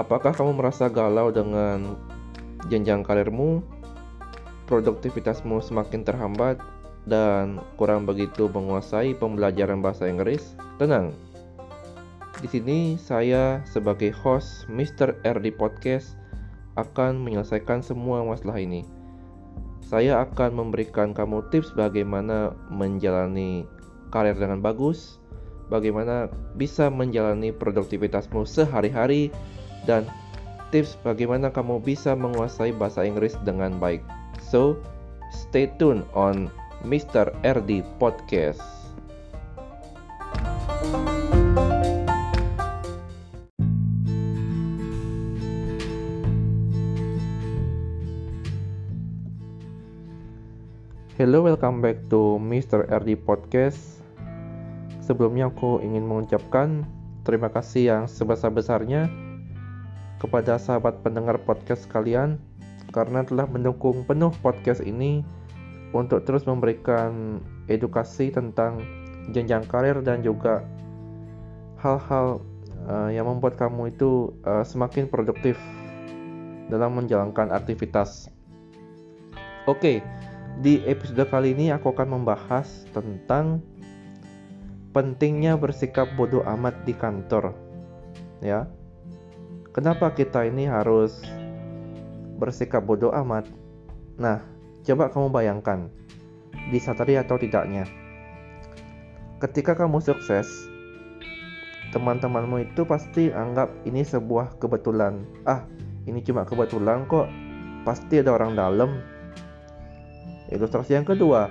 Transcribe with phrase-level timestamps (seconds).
[0.00, 1.92] Apakah kamu merasa galau dengan
[2.72, 3.60] jenjang karirmu?
[4.64, 6.56] Produktivitasmu semakin terhambat
[7.04, 10.56] dan kurang begitu menguasai pembelajaran bahasa Inggris?
[10.80, 11.12] Tenang.
[12.40, 15.20] Di sini saya sebagai host Mr.
[15.20, 16.16] RD Podcast
[16.80, 18.88] akan menyelesaikan semua masalah ini.
[19.84, 23.68] Saya akan memberikan kamu tips bagaimana menjalani
[24.08, 25.20] karir dengan bagus,
[25.68, 29.28] bagaimana bisa menjalani produktivitasmu sehari-hari,
[29.84, 30.08] dan
[30.70, 34.02] tips bagaimana kamu bisa menguasai bahasa Inggris dengan baik.
[34.38, 34.78] So,
[35.30, 36.50] stay tuned on
[36.86, 37.34] Mr.
[37.44, 38.62] RD Podcast.
[51.20, 52.88] Hello, welcome back to Mr.
[52.88, 54.00] RD Podcast.
[55.04, 56.88] Sebelumnya aku ingin mengucapkan
[57.28, 59.29] terima kasih yang sebesar-besarnya
[60.20, 62.36] kepada sahabat pendengar podcast kalian
[62.92, 65.24] karena telah mendukung penuh podcast ini
[65.96, 68.84] untuk terus memberikan edukasi tentang
[69.32, 70.62] jenjang karir dan juga
[71.80, 72.44] hal-hal
[72.86, 75.56] uh, yang membuat kamu itu uh, semakin produktif
[76.70, 78.30] dalam menjalankan aktivitas.
[79.66, 80.04] Oke,
[80.62, 83.64] di episode kali ini aku akan membahas tentang
[84.90, 87.54] pentingnya bersikap bodoh amat di kantor.
[88.40, 88.66] Ya,
[89.80, 91.24] Kenapa kita ini harus
[92.36, 93.48] bersikap bodoh amat?
[94.20, 94.44] Nah,
[94.84, 95.88] coba kamu bayangkan,
[96.68, 97.88] disadari atau tidaknya.
[99.40, 100.44] Ketika kamu sukses,
[101.96, 105.24] teman-temanmu itu pasti anggap ini sebuah kebetulan.
[105.48, 105.64] Ah,
[106.04, 107.32] ini cuma kebetulan kok.
[107.88, 109.00] Pasti ada orang dalam.
[110.52, 111.48] Ilustrasi yang kedua,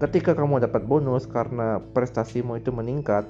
[0.00, 3.28] ketika kamu dapat bonus karena prestasimu itu meningkat,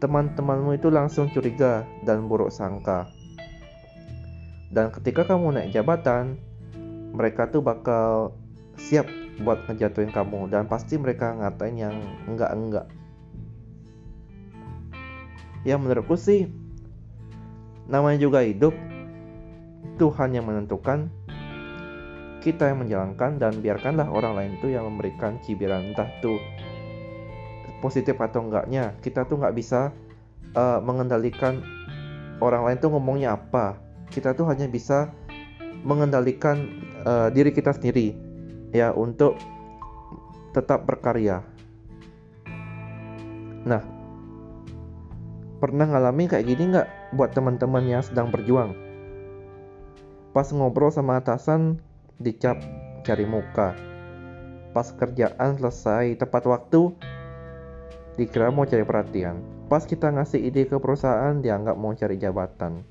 [0.00, 3.12] teman-temanmu itu langsung curiga dan buruk sangka.
[4.72, 6.40] Dan ketika kamu naik jabatan,
[7.12, 8.32] mereka tuh bakal
[8.80, 9.04] siap
[9.44, 12.88] buat ngejatuhin kamu dan pasti mereka ngatain yang enggak-enggak.
[15.68, 16.48] Ya menurutku sih
[17.90, 18.72] namanya juga hidup
[20.00, 21.12] Tuhan yang menentukan
[22.40, 26.40] kita yang menjalankan dan biarkanlah orang lain tuh yang memberikan cibiran entah tuh
[27.80, 29.90] positif atau enggaknya kita tuh nggak bisa
[30.54, 31.64] uh, mengendalikan
[32.40, 33.80] orang lain tuh ngomongnya apa.
[34.10, 35.12] Kita tuh hanya bisa
[35.86, 36.68] mengendalikan
[37.06, 38.12] uh, diri kita sendiri
[38.70, 39.38] ya untuk
[40.52, 41.40] tetap berkarya.
[43.64, 43.82] Nah
[45.60, 48.72] pernah ngalamin kayak gini nggak buat teman-teman yang sedang berjuang?
[50.30, 51.78] Pas ngobrol sama atasan
[52.22, 52.58] dicap
[53.02, 53.74] cari muka.
[54.70, 56.94] Pas kerjaan selesai tepat waktu
[58.20, 59.40] dikira mau cari perhatian.
[59.72, 62.84] Pas kita ngasih ide ke perusahaan, dianggap mau cari jabatan.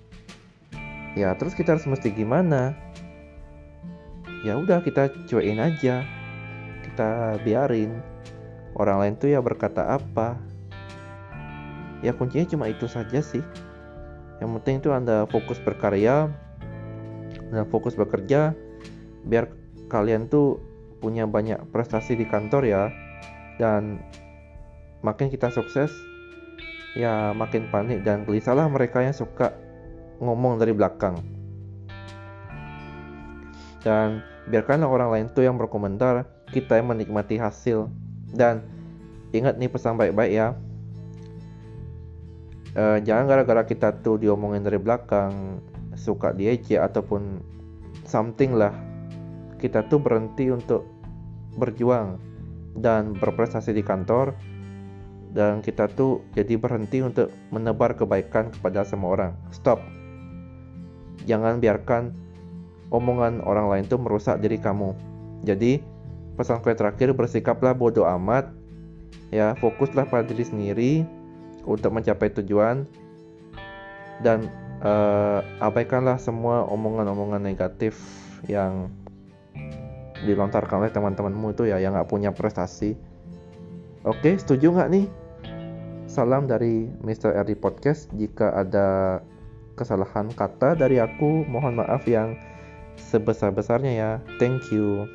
[1.14, 2.74] Ya, terus kita harus mesti gimana?
[4.42, 6.02] Ya udah kita cuekin aja.
[6.82, 8.02] Kita biarin.
[8.74, 10.40] Orang lain tuh ya berkata apa.
[12.02, 13.44] Ya kuncinya cuma itu saja sih.
[14.40, 16.32] Yang penting itu Anda fokus berkarya
[17.52, 18.56] dan fokus bekerja
[19.28, 19.52] biar
[19.92, 20.64] kalian tuh
[21.04, 22.84] punya banyak prestasi di kantor ya
[23.60, 24.00] dan
[25.00, 25.92] makin kita sukses
[26.98, 29.54] ya makin panik dan gelisahlah mereka yang suka
[30.20, 31.16] ngomong dari belakang.
[33.80, 34.20] Dan
[34.52, 37.88] biarkanlah orang lain tuh yang berkomentar kita yang menikmati hasil.
[38.28, 38.66] Dan
[39.32, 40.48] ingat nih pesan baik-baik ya.
[42.76, 45.64] E, jangan gara-gara kita tuh diomongin dari belakang
[45.96, 47.40] suka diejek ataupun
[48.04, 48.76] something lah
[49.60, 50.88] kita tuh berhenti untuk
[51.60, 52.16] berjuang
[52.80, 54.32] dan berprestasi di kantor
[55.30, 59.34] dan kita tuh jadi berhenti untuk menebar kebaikan kepada semua orang.
[59.54, 59.82] Stop.
[61.30, 62.14] Jangan biarkan
[62.90, 64.98] omongan orang lain tuh merusak diri kamu.
[65.46, 65.80] Jadi,
[66.34, 68.50] pesan kue terakhir bersikaplah bodoh amat.
[69.30, 70.92] Ya, fokuslah pada diri sendiri
[71.70, 72.90] untuk mencapai tujuan
[74.26, 74.50] dan
[74.82, 77.96] uh, abaikanlah semua omongan-omongan negatif
[78.50, 78.90] yang
[80.26, 82.98] dilontarkan oleh teman-temanmu itu ya yang nggak punya prestasi.
[84.04, 85.06] Oke, setuju nggak nih?
[86.10, 87.38] Salam dari Mr.
[87.38, 88.10] RD Podcast.
[88.18, 89.22] Jika ada
[89.78, 92.34] kesalahan kata dari aku, mohon maaf yang
[92.98, 94.12] sebesar-besarnya ya.
[94.42, 95.06] Thank you.